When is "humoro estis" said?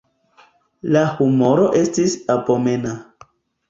1.21-2.19